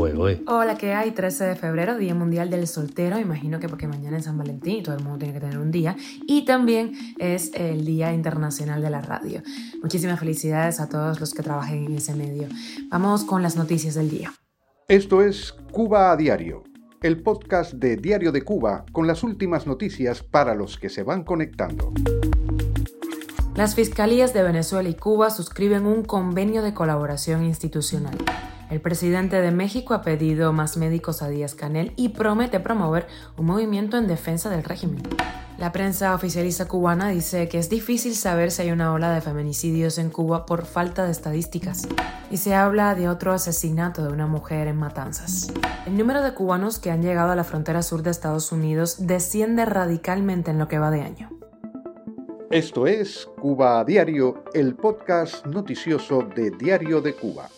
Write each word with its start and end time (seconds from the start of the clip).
hoy? 0.00 0.42
Hola, 0.46 0.78
¿qué 0.78 0.94
hay? 0.94 1.10
13 1.10 1.44
de 1.44 1.56
febrero, 1.56 1.96
Día 1.98 2.14
Mundial 2.14 2.48
del 2.50 2.66
Soltero. 2.66 3.18
Imagino 3.18 3.60
que 3.60 3.68
porque 3.68 3.86
mañana 3.86 4.16
es 4.16 4.24
San 4.24 4.38
Valentín 4.38 4.76
y 4.76 4.82
todo 4.82 4.96
el 4.96 5.02
mundo 5.02 5.18
tiene 5.18 5.34
que 5.34 5.40
tener 5.40 5.58
un 5.58 5.70
día. 5.70 5.96
Y 6.26 6.44
también 6.44 6.92
es 7.18 7.52
el 7.54 7.84
Día 7.84 8.12
Internacional 8.12 8.80
de 8.80 8.90
la 8.90 9.02
Radio. 9.02 9.42
Muchísimas 9.82 10.18
felicidades 10.18 10.80
a 10.80 10.88
todos 10.88 11.20
los 11.20 11.34
que 11.34 11.42
trabajen 11.42 11.84
en 11.84 11.96
ese 11.96 12.14
medio. 12.14 12.48
Vamos 12.88 13.24
con 13.24 13.42
las 13.42 13.56
noticias 13.56 13.94
del 13.94 14.10
día. 14.10 14.32
Esto 14.88 15.22
es 15.22 15.52
Cuba 15.70 16.12
a 16.12 16.16
Diario, 16.16 16.64
el 17.02 17.22
podcast 17.22 17.74
de 17.74 17.96
Diario 17.96 18.32
de 18.32 18.42
Cuba 18.42 18.84
con 18.92 19.06
las 19.06 19.22
últimas 19.22 19.66
noticias 19.66 20.22
para 20.22 20.54
los 20.54 20.78
que 20.78 20.88
se 20.88 21.02
van 21.02 21.24
conectando. 21.24 21.92
Las 23.54 23.74
fiscalías 23.74 24.32
de 24.32 24.42
Venezuela 24.42 24.88
y 24.88 24.94
Cuba 24.94 25.28
suscriben 25.28 25.84
un 25.84 26.04
convenio 26.04 26.62
de 26.62 26.72
colaboración 26.72 27.44
institucional. 27.44 28.16
El 28.70 28.80
presidente 28.80 29.40
de 29.40 29.50
México 29.50 29.94
ha 29.94 30.02
pedido 30.02 30.52
más 30.52 30.76
médicos 30.76 31.22
a 31.22 31.28
Díaz 31.28 31.56
Canel 31.56 31.92
y 31.96 32.10
promete 32.10 32.60
promover 32.60 33.08
un 33.36 33.46
movimiento 33.46 33.98
en 33.98 34.06
defensa 34.06 34.48
del 34.48 34.62
régimen. 34.62 35.02
La 35.58 35.72
prensa 35.72 36.14
oficialista 36.14 36.68
cubana 36.68 37.08
dice 37.08 37.48
que 37.48 37.58
es 37.58 37.68
difícil 37.68 38.14
saber 38.14 38.52
si 38.52 38.62
hay 38.62 38.70
una 38.70 38.92
ola 38.92 39.12
de 39.12 39.20
feminicidios 39.20 39.98
en 39.98 40.08
Cuba 40.08 40.46
por 40.46 40.66
falta 40.66 41.04
de 41.04 41.10
estadísticas. 41.10 41.88
Y 42.30 42.36
se 42.36 42.54
habla 42.54 42.94
de 42.94 43.08
otro 43.08 43.32
asesinato 43.32 44.04
de 44.04 44.12
una 44.12 44.28
mujer 44.28 44.68
en 44.68 44.76
Matanzas. 44.76 45.52
El 45.84 45.98
número 45.98 46.22
de 46.22 46.32
cubanos 46.32 46.78
que 46.78 46.92
han 46.92 47.02
llegado 47.02 47.32
a 47.32 47.36
la 47.36 47.44
frontera 47.44 47.82
sur 47.82 48.04
de 48.04 48.10
Estados 48.10 48.52
Unidos 48.52 49.06
desciende 49.06 49.64
radicalmente 49.64 50.52
en 50.52 50.58
lo 50.58 50.68
que 50.68 50.78
va 50.78 50.92
de 50.92 51.02
año. 51.02 51.28
Esto 52.50 52.86
es 52.86 53.28
Cuba 53.40 53.80
a 53.80 53.84
Diario, 53.84 54.44
el 54.54 54.76
podcast 54.76 55.44
noticioso 55.44 56.22
de 56.22 56.52
Diario 56.52 57.00
de 57.00 57.14
Cuba. 57.14 57.48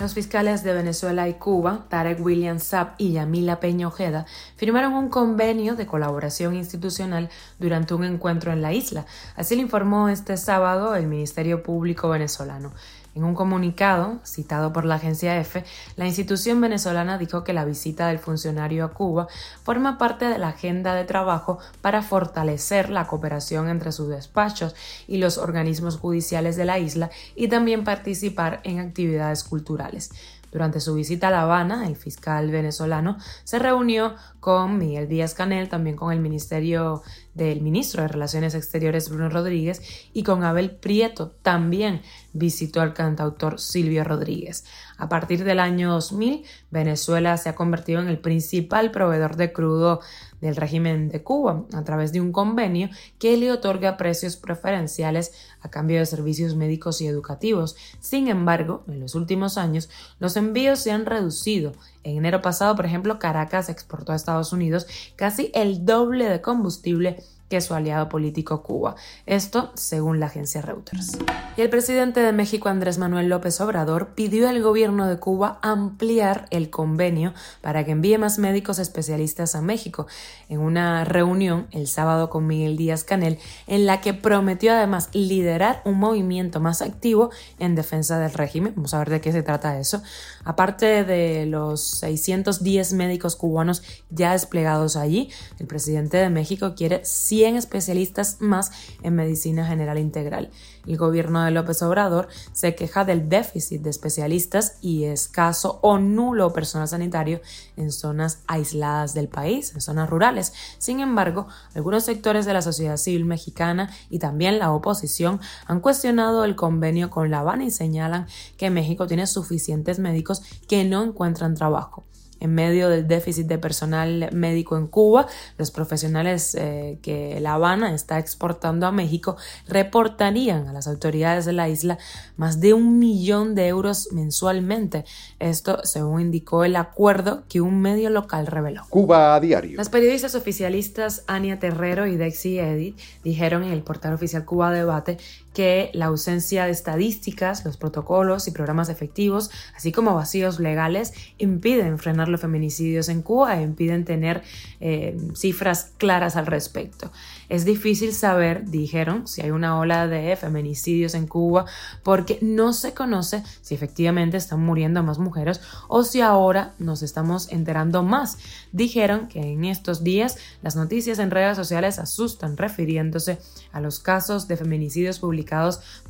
Los 0.00 0.12
fiscales 0.12 0.64
de 0.64 0.72
Venezuela 0.72 1.28
y 1.28 1.34
Cuba, 1.34 1.86
Tarek 1.88 2.18
William 2.20 2.58
Saab 2.58 2.94
y 2.98 3.12
Yamila 3.12 3.60
Peña 3.60 3.86
Ojeda, 3.86 4.26
firmaron 4.56 4.92
un 4.94 5.08
convenio 5.08 5.76
de 5.76 5.86
colaboración 5.86 6.56
institucional 6.56 7.30
durante 7.60 7.94
un 7.94 8.02
encuentro 8.02 8.52
en 8.52 8.60
la 8.60 8.72
isla. 8.72 9.06
Así 9.36 9.54
lo 9.54 9.62
informó 9.62 10.08
este 10.08 10.36
sábado 10.36 10.96
el 10.96 11.06
Ministerio 11.06 11.62
Público 11.62 12.08
venezolano. 12.08 12.72
En 13.14 13.22
un 13.22 13.34
comunicado, 13.34 14.18
citado 14.24 14.72
por 14.72 14.84
la 14.84 14.96
agencia 14.96 15.38
EFE, 15.38 15.64
la 15.96 16.06
institución 16.06 16.60
venezolana 16.60 17.16
dijo 17.16 17.44
que 17.44 17.52
la 17.52 17.64
visita 17.64 18.08
del 18.08 18.18
funcionario 18.18 18.84
a 18.84 18.92
Cuba 18.92 19.28
forma 19.62 19.98
parte 19.98 20.24
de 20.24 20.38
la 20.38 20.48
agenda 20.48 20.94
de 20.94 21.04
trabajo 21.04 21.58
para 21.80 22.02
fortalecer 22.02 22.90
la 22.90 23.06
cooperación 23.06 23.68
entre 23.68 23.92
sus 23.92 24.08
despachos 24.08 24.74
y 25.06 25.18
los 25.18 25.38
organismos 25.38 25.96
judiciales 25.96 26.56
de 26.56 26.64
la 26.64 26.80
isla 26.80 27.10
y 27.36 27.46
también 27.46 27.84
participar 27.84 28.60
en 28.64 28.80
actividades 28.80 29.44
culturales. 29.44 30.10
Durante 30.54 30.78
su 30.78 30.94
visita 30.94 31.26
a 31.26 31.30
La 31.32 31.42
Habana, 31.42 31.88
el 31.88 31.96
fiscal 31.96 32.48
venezolano 32.48 33.18
se 33.42 33.58
reunió 33.58 34.14
con 34.38 34.78
Miguel 34.78 35.08
Díaz 35.08 35.34
Canel, 35.34 35.68
también 35.68 35.96
con 35.96 36.12
el 36.12 36.20
Ministerio 36.20 37.02
del 37.34 37.60
Ministro 37.60 38.02
de 38.02 38.08
Relaciones 38.08 38.54
Exteriores 38.54 39.08
Bruno 39.08 39.28
Rodríguez 39.30 39.82
y 40.12 40.22
con 40.22 40.44
Abel 40.44 40.70
Prieto, 40.70 41.32
también 41.42 42.02
visitó 42.32 42.82
al 42.82 42.94
cantautor 42.94 43.58
Silvio 43.58 44.04
Rodríguez. 44.04 44.64
A 44.96 45.08
partir 45.08 45.42
del 45.42 45.58
año 45.58 45.90
2000, 45.90 46.44
Venezuela 46.70 47.36
se 47.36 47.48
ha 47.48 47.56
convertido 47.56 48.00
en 48.00 48.06
el 48.06 48.20
principal 48.20 48.92
proveedor 48.92 49.34
de 49.34 49.52
crudo 49.52 50.02
del 50.44 50.56
régimen 50.56 51.08
de 51.08 51.22
Cuba 51.22 51.64
a 51.72 51.84
través 51.84 52.12
de 52.12 52.20
un 52.20 52.30
convenio 52.30 52.90
que 53.18 53.34
le 53.38 53.50
otorga 53.50 53.96
precios 53.96 54.36
preferenciales 54.36 55.32
a 55.62 55.70
cambio 55.70 55.98
de 55.98 56.04
servicios 56.04 56.54
médicos 56.54 57.00
y 57.00 57.06
educativos. 57.06 57.76
Sin 57.98 58.28
embargo, 58.28 58.84
en 58.86 59.00
los 59.00 59.14
últimos 59.14 59.56
años, 59.56 59.88
los 60.18 60.36
envíos 60.36 60.80
se 60.80 60.92
han 60.92 61.06
reducido. 61.06 61.72
En 62.02 62.18
enero 62.18 62.42
pasado, 62.42 62.76
por 62.76 62.84
ejemplo, 62.84 63.18
Caracas 63.18 63.70
exportó 63.70 64.12
a 64.12 64.16
Estados 64.16 64.52
Unidos 64.52 64.86
casi 65.16 65.50
el 65.54 65.86
doble 65.86 66.28
de 66.28 66.42
combustible 66.42 67.22
que 67.54 67.60
su 67.60 67.72
aliado 67.72 68.08
político 68.08 68.64
Cuba. 68.64 68.96
Esto 69.26 69.70
según 69.74 70.18
la 70.18 70.26
agencia 70.26 70.60
Reuters. 70.60 71.18
Y 71.56 71.60
el 71.60 71.70
presidente 71.70 72.18
de 72.18 72.32
México, 72.32 72.68
Andrés 72.68 72.98
Manuel 72.98 73.28
López 73.28 73.60
Obrador, 73.60 74.08
pidió 74.16 74.48
al 74.48 74.60
gobierno 74.60 75.06
de 75.06 75.20
Cuba 75.20 75.60
ampliar 75.62 76.46
el 76.50 76.68
convenio 76.68 77.32
para 77.60 77.84
que 77.84 77.92
envíe 77.92 78.18
más 78.18 78.40
médicos 78.40 78.80
especialistas 78.80 79.54
a 79.54 79.60
México 79.60 80.08
en 80.48 80.58
una 80.58 81.04
reunión 81.04 81.68
el 81.70 81.86
sábado 81.86 82.28
con 82.28 82.44
Miguel 82.48 82.76
Díaz 82.76 83.04
Canel, 83.04 83.38
en 83.68 83.86
la 83.86 84.00
que 84.00 84.14
prometió 84.14 84.72
además 84.72 85.10
liderar 85.12 85.80
un 85.84 86.00
movimiento 86.00 86.58
más 86.58 86.82
activo 86.82 87.30
en 87.60 87.76
defensa 87.76 88.18
del 88.18 88.32
régimen. 88.32 88.72
Vamos 88.74 88.94
a 88.94 88.98
ver 88.98 89.10
de 89.10 89.20
qué 89.20 89.30
se 89.30 89.44
trata 89.44 89.78
eso. 89.78 90.02
Aparte 90.42 91.04
de 91.04 91.46
los 91.46 91.80
610 92.00 92.94
médicos 92.94 93.36
cubanos 93.36 93.84
ya 94.10 94.32
desplegados 94.32 94.96
allí, 94.96 95.30
el 95.60 95.68
presidente 95.68 96.16
de 96.16 96.30
México 96.30 96.74
quiere 96.74 97.04
100 97.04 97.43
especialistas 97.46 98.38
más 98.40 98.72
en 99.02 99.14
medicina 99.14 99.66
general 99.66 99.98
integral. 99.98 100.50
El 100.86 100.96
gobierno 100.96 101.44
de 101.44 101.50
López 101.50 101.82
Obrador 101.82 102.28
se 102.52 102.74
queja 102.74 103.04
del 103.04 103.28
déficit 103.28 103.82
de 103.82 103.90
especialistas 103.90 104.78
y 104.80 105.04
escaso 105.04 105.78
o 105.82 105.98
nulo 105.98 106.52
personal 106.52 106.88
sanitario 106.88 107.40
en 107.76 107.92
zonas 107.92 108.40
aisladas 108.46 109.14
del 109.14 109.28
país, 109.28 109.74
en 109.74 109.80
zonas 109.80 110.08
rurales. 110.10 110.52
Sin 110.78 111.00
embargo, 111.00 111.46
algunos 111.74 112.04
sectores 112.04 112.46
de 112.46 112.54
la 112.54 112.62
sociedad 112.62 112.96
civil 112.96 113.24
mexicana 113.24 113.90
y 114.10 114.18
también 114.18 114.58
la 114.58 114.72
oposición 114.72 115.40
han 115.66 115.80
cuestionado 115.80 116.44
el 116.44 116.56
convenio 116.56 117.10
con 117.10 117.30
La 117.30 117.40
Habana 117.40 117.64
y 117.64 117.70
señalan 117.70 118.26
que 118.56 118.70
México 118.70 119.06
tiene 119.06 119.26
suficientes 119.26 119.98
médicos 119.98 120.42
que 120.68 120.84
no 120.84 121.02
encuentran 121.02 121.54
trabajo 121.54 122.04
en 122.44 122.54
medio 122.54 122.90
del 122.90 123.08
déficit 123.08 123.46
de 123.46 123.56
personal 123.56 124.28
médico 124.32 124.76
en 124.76 124.86
Cuba, 124.86 125.26
los 125.56 125.70
profesionales 125.70 126.54
eh, 126.54 126.98
que 127.00 127.40
La 127.40 127.54
Habana 127.54 127.94
está 127.94 128.18
exportando 128.18 128.86
a 128.86 128.92
México 128.92 129.38
reportarían 129.66 130.68
a 130.68 130.74
las 130.74 130.86
autoridades 130.86 131.46
de 131.46 131.54
la 131.54 131.70
isla 131.70 131.96
más 132.36 132.60
de 132.60 132.74
un 132.74 132.98
millón 132.98 133.54
de 133.54 133.68
euros 133.68 134.10
mensualmente. 134.12 135.06
Esto 135.38 135.80
según 135.84 136.20
indicó 136.20 136.64
el 136.64 136.76
acuerdo 136.76 137.44
que 137.48 137.62
un 137.62 137.80
medio 137.80 138.10
local 138.10 138.46
reveló. 138.46 138.82
Cuba 138.90 139.34
a 139.34 139.40
diario. 139.40 139.78
Las 139.78 139.88
periodistas 139.88 140.34
oficialistas 140.34 141.24
Ania 141.26 141.58
Terrero 141.58 142.06
y 142.06 142.16
Dexy 142.16 142.58
Edith 142.58 143.00
dijeron 143.22 143.64
en 143.64 143.72
el 143.72 143.82
portal 143.82 144.12
oficial 144.12 144.44
Cuba 144.44 144.70
Debate 144.70 145.16
que 145.54 145.90
la 145.94 146.06
ausencia 146.06 146.66
de 146.66 146.72
estadísticas, 146.72 147.64
los 147.64 147.76
protocolos 147.76 148.48
y 148.48 148.50
programas 148.50 148.88
efectivos, 148.88 149.50
así 149.76 149.92
como 149.92 150.14
vacíos 150.14 150.58
legales, 150.58 151.12
impiden 151.38 151.98
frenar 151.98 152.28
los 152.28 152.40
feminicidios 152.40 153.08
en 153.08 153.22
Cuba 153.22 153.58
e 153.58 153.62
impiden 153.62 154.04
tener 154.04 154.42
eh, 154.80 155.16
cifras 155.34 155.92
claras 155.96 156.36
al 156.36 156.46
respecto. 156.46 157.12
Es 157.48 157.64
difícil 157.64 158.12
saber, 158.12 158.64
dijeron, 158.68 159.28
si 159.28 159.42
hay 159.42 159.52
una 159.52 159.78
ola 159.78 160.08
de 160.08 160.34
feminicidios 160.36 161.14
en 161.14 161.28
Cuba 161.28 161.66
porque 162.02 162.38
no 162.42 162.72
se 162.72 162.92
conoce 162.92 163.44
si 163.62 163.74
efectivamente 163.74 164.36
están 164.36 164.60
muriendo 164.60 165.02
más 165.04 165.18
mujeres 165.18 165.60
o 165.88 166.02
si 166.02 166.20
ahora 166.20 166.74
nos 166.78 167.02
estamos 167.02 167.50
enterando 167.52 168.02
más. 168.02 168.38
Dijeron 168.72 169.28
que 169.28 169.40
en 169.40 169.64
estos 169.64 170.02
días 170.02 170.36
las 170.62 170.74
noticias 170.74 171.20
en 171.20 171.30
redes 171.30 171.56
sociales 171.56 172.00
asustan 172.00 172.56
refiriéndose 172.56 173.38
a 173.70 173.80
los 173.80 174.00
casos 174.00 174.48
de 174.48 174.56
feminicidios 174.56 175.20
publicados 175.20 175.43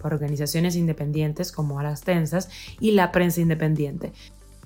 por 0.00 0.14
organizaciones 0.14 0.76
independientes 0.76 1.52
como 1.52 1.78
Alas 1.78 2.02
Tensas 2.02 2.48
y 2.80 2.92
la 2.92 3.12
prensa 3.12 3.40
independiente. 3.40 4.12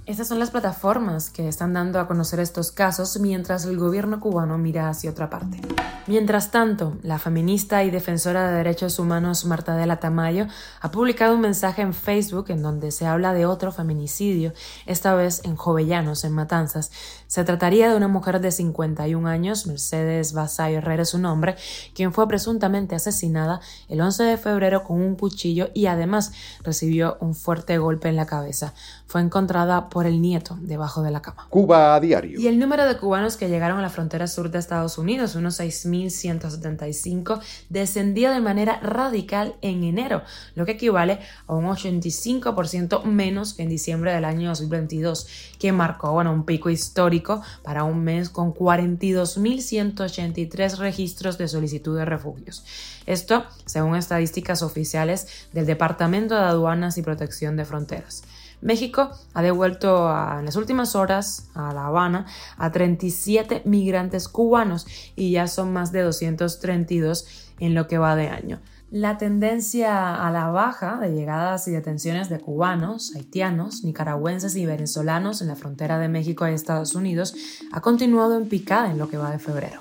Estas 0.08 0.26
son 0.26 0.38
las 0.38 0.50
plataformas 0.50 1.28
que 1.28 1.48
están 1.48 1.74
dando 1.74 2.00
a 2.00 2.06
conocer 2.06 2.40
estos 2.40 2.72
casos 2.72 3.20
mientras 3.20 3.66
el 3.66 3.76
gobierno 3.76 4.20
cubano 4.20 4.56
mira 4.56 4.88
hacia 4.88 5.10
otra 5.10 5.28
parte. 5.28 5.60
Mientras 6.06 6.50
tanto, 6.50 6.96
la 7.02 7.18
feminista 7.18 7.84
y 7.84 7.90
defensora 7.90 8.48
de 8.48 8.56
derechos 8.56 8.98
humanos 8.98 9.44
Marta 9.44 9.76
de 9.76 9.84
la 9.84 10.00
Tamayo 10.00 10.46
ha 10.80 10.90
publicado 10.90 11.34
un 11.34 11.42
mensaje 11.42 11.82
en 11.82 11.92
Facebook 11.92 12.46
en 12.48 12.62
donde 12.62 12.90
se 12.90 13.04
habla 13.04 13.34
de 13.34 13.44
otro 13.44 13.70
feminicidio, 13.70 14.54
esta 14.86 15.14
vez 15.14 15.42
en 15.44 15.56
Jovellanos, 15.56 16.24
en 16.24 16.32
Matanzas. 16.32 16.90
Se 17.28 17.44
trataría 17.44 17.90
de 17.90 17.96
una 17.96 18.08
mujer 18.08 18.40
de 18.40 18.50
51 18.50 19.28
años, 19.28 19.66
Mercedes 19.66 20.32
Basayo 20.32 20.78
Herrera 20.78 21.02
es 21.02 21.10
su 21.10 21.18
nombre, 21.18 21.56
quien 21.94 22.14
fue 22.14 22.26
presuntamente 22.26 22.94
asesinada 22.94 23.60
el 23.90 24.00
11 24.00 24.24
de 24.24 24.38
febrero 24.38 24.82
con 24.82 25.02
un 25.02 25.14
cuchillo 25.14 25.68
y 25.74 25.86
además 25.86 26.32
recibió 26.64 27.18
un 27.20 27.34
fuerte 27.34 27.76
golpe 27.76 28.08
en 28.08 28.16
la 28.16 28.24
cabeza. 28.24 28.72
Fue 29.06 29.20
encontrada 29.20 29.90
por 29.90 30.06
el 30.06 30.22
nieto 30.22 30.56
debajo 30.62 31.02
de 31.02 31.10
la 31.10 31.20
cama. 31.20 31.46
Cuba 31.50 31.94
a 31.94 32.00
diario. 32.00 32.40
Y 32.40 32.46
el 32.46 32.58
número 32.58 32.86
de 32.86 32.96
cubanos 32.96 33.36
que 33.36 33.50
llegaron 33.50 33.78
a 33.78 33.82
la 33.82 33.90
frontera 33.90 34.26
sur 34.26 34.50
de 34.50 34.58
Estados 34.58 34.96
Unidos, 34.96 35.34
unos 35.34 35.60
6.175, 35.60 37.42
descendió 37.68 38.30
de 38.30 38.40
manera 38.40 38.80
radical 38.80 39.56
en 39.60 39.84
enero, 39.84 40.22
lo 40.54 40.64
que 40.64 40.72
equivale 40.72 41.18
a 41.46 41.54
un 41.54 41.66
85% 41.66 43.04
menos 43.04 43.52
que 43.52 43.64
en 43.64 43.68
diciembre 43.68 44.14
del 44.14 44.24
año 44.24 44.48
2022, 44.48 45.26
que 45.58 45.72
marcó 45.72 46.12
bueno, 46.12 46.32
un 46.32 46.44
pico 46.44 46.70
histórico 46.70 47.17
para 47.62 47.84
un 47.84 48.02
mes 48.04 48.30
con 48.30 48.54
42.183 48.54 50.78
registros 50.78 51.36
de 51.38 51.48
solicitud 51.48 51.96
de 51.96 52.04
refugios. 52.04 52.64
Esto 53.06 53.44
según 53.66 53.94
estadísticas 53.96 54.62
oficiales 54.62 55.48
del 55.52 55.66
Departamento 55.66 56.34
de 56.34 56.42
Aduanas 56.42 56.98
y 56.98 57.02
Protección 57.02 57.56
de 57.56 57.64
Fronteras. 57.64 58.24
México 58.60 59.10
ha 59.34 59.42
devuelto 59.42 60.10
en 60.10 60.44
las 60.44 60.56
últimas 60.56 60.96
horas 60.96 61.48
a 61.54 61.72
La 61.72 61.86
Habana 61.86 62.26
a 62.56 62.72
37 62.72 63.62
migrantes 63.64 64.28
cubanos 64.28 64.86
y 65.14 65.30
ya 65.30 65.46
son 65.46 65.72
más 65.72 65.92
de 65.92 66.02
232 66.02 67.52
en 67.60 67.74
lo 67.74 67.86
que 67.86 67.98
va 67.98 68.16
de 68.16 68.28
año. 68.28 68.60
La 68.90 69.18
tendencia 69.18 70.14
a 70.14 70.30
la 70.30 70.48
baja 70.48 70.98
de 70.98 71.12
llegadas 71.12 71.68
y 71.68 71.72
detenciones 71.72 72.30
de 72.30 72.40
cubanos, 72.40 73.14
haitianos, 73.14 73.84
nicaragüenses 73.84 74.56
y 74.56 74.64
venezolanos 74.64 75.42
en 75.42 75.48
la 75.48 75.56
frontera 75.56 75.98
de 75.98 76.08
México 76.08 76.48
y 76.48 76.52
Estados 76.52 76.94
Unidos 76.94 77.34
ha 77.70 77.82
continuado 77.82 78.38
en 78.38 78.48
picada 78.48 78.90
en 78.90 78.96
lo 78.96 79.10
que 79.10 79.18
va 79.18 79.30
de 79.30 79.38
febrero. 79.38 79.78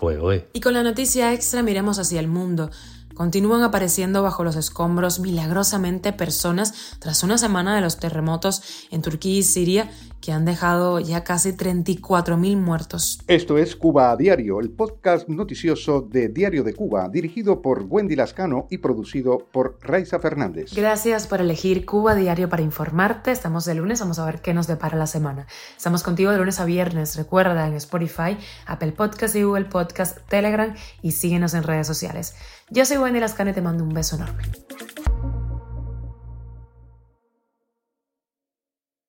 Y 0.51 0.59
con 0.59 0.73
la 0.73 0.83
noticia 0.83 1.31
extra 1.31 1.63
miremos 1.63 1.99
hacia 1.99 2.19
el 2.19 2.27
mundo. 2.27 2.69
Continúan 3.13 3.63
apareciendo 3.63 4.23
bajo 4.23 4.43
los 4.43 4.57
escombros 4.57 5.21
milagrosamente 5.21 6.11
personas 6.11 6.97
tras 6.99 7.23
una 7.23 7.37
semana 7.37 7.75
de 7.75 7.81
los 7.81 7.97
terremotos 7.97 8.61
en 8.91 9.01
Turquía 9.01 9.39
y 9.39 9.43
Siria 9.43 9.89
que 10.27 10.33
han 10.33 10.43
dejado 10.43 10.99
ya 10.99 11.23
casi 11.23 11.53
34.000 11.53 12.57
muertos. 12.57 13.21
Esto 13.27 13.57
es 13.57 13.77
Cuba 13.77 14.11
a 14.11 14.17
Diario, 14.17 14.59
el 14.59 14.71
podcast 14.71 15.29
noticioso 15.29 16.01
de 16.01 16.27
Diario 16.27 16.65
de 16.65 16.73
Cuba, 16.73 17.07
dirigido 17.07 17.61
por 17.61 17.85
Wendy 17.87 18.17
Lascano 18.17 18.67
y 18.69 18.79
producido 18.79 19.47
por 19.53 19.79
Raiza 19.79 20.19
Fernández. 20.19 20.73
Gracias 20.75 21.27
por 21.27 21.39
elegir 21.39 21.85
Cuba 21.85 22.11
a 22.11 22.15
Diario 22.15 22.49
para 22.49 22.61
informarte. 22.61 23.31
Estamos 23.31 23.63
de 23.63 23.75
lunes, 23.75 24.01
vamos 24.01 24.19
a 24.19 24.25
ver 24.25 24.41
qué 24.41 24.53
nos 24.53 24.67
depara 24.67 24.97
la 24.97 25.07
semana. 25.07 25.47
Estamos 25.77 26.03
contigo 26.03 26.29
de 26.31 26.39
lunes 26.39 26.59
a 26.59 26.65
viernes, 26.65 27.15
recuerda 27.15 27.65
en 27.65 27.75
Spotify, 27.75 28.37
Apple 28.65 28.91
Podcast 28.91 29.33
y 29.37 29.43
Google 29.43 29.63
Podcast, 29.63 30.17
Telegram 30.27 30.75
y 31.01 31.11
síguenos 31.13 31.53
en 31.53 31.63
redes 31.63 31.87
sociales. 31.87 32.35
Yo 32.69 32.83
soy 32.83 32.97
Wendy 32.97 33.21
Lascano 33.21 33.51
y 33.51 33.53
te 33.53 33.61
mando 33.61 33.85
un 33.85 33.93
beso 33.93 34.17
enorme. 34.17 34.43